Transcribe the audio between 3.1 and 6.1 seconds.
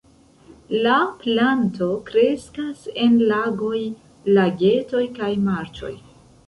lagoj, lagetoj kaj marĉoj.